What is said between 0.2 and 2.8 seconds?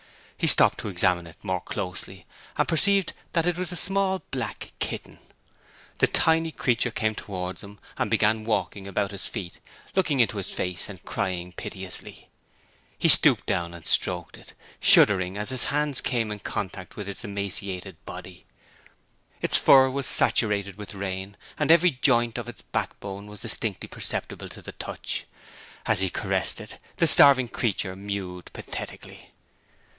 He stopped to examine it more closely and